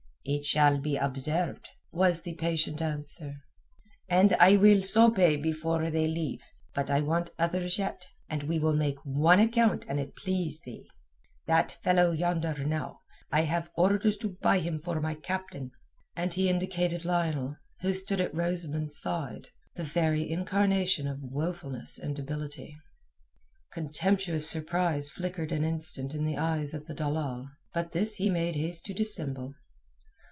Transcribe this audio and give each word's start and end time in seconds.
"It 0.23 0.45
shall 0.45 0.77
be 0.79 0.97
observed," 0.97 1.67
was 1.91 2.21
the 2.21 2.29
impatient 2.33 2.79
answer, 2.79 3.37
"and 4.07 4.33
I 4.33 4.55
will 4.55 4.83
so 4.83 5.09
pay 5.09 5.35
before 5.35 5.89
they 5.89 6.07
leave. 6.07 6.43
But 6.75 6.91
I 6.91 7.01
want 7.01 7.31
others 7.39 7.79
yet, 7.79 8.07
and 8.29 8.43
we 8.43 8.59
will 8.59 8.75
make 8.75 8.99
one 9.03 9.39
account 9.39 9.83
an 9.87 9.97
it 9.97 10.15
please 10.15 10.61
thee. 10.61 10.87
That 11.47 11.71
fellow 11.81 12.11
yonder 12.11 12.53
now. 12.63 12.99
I 13.31 13.41
have 13.41 13.71
orders 13.75 14.15
to 14.17 14.37
buy 14.43 14.59
him 14.59 14.79
for 14.79 15.01
my 15.01 15.15
captain." 15.15 15.71
And 16.15 16.31
he 16.31 16.49
indicated 16.49 17.03
Lionel, 17.03 17.57
who 17.79 17.95
stood 17.95 18.21
at 18.21 18.33
Rosamund's 18.35 18.99
side, 18.99 19.47
the 19.75 19.83
very 19.83 20.29
incarnation 20.29 21.07
of 21.07 21.23
woefulness 21.23 21.97
and 21.97 22.15
debility. 22.15 22.77
Contemptuous 23.71 24.47
surprise 24.47 25.09
flickered 25.09 25.51
an 25.51 25.63
instant 25.63 26.13
in 26.13 26.25
the 26.25 26.37
eyes 26.37 26.75
of 26.75 26.85
the 26.85 26.93
dalal. 26.93 27.49
But 27.73 27.93
this 27.93 28.17
he 28.17 28.29
made 28.29 28.53
haste 28.55 28.85
to 28.85 28.93
dissemble. 28.93 29.55